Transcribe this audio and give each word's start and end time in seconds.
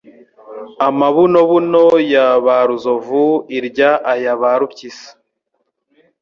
amabunobuno 0.87 1.83
ya 2.13 2.27
Baruzovu 2.45 3.23
irya 3.57 3.91
aya 4.13 4.33
Barupyisi 4.41 5.09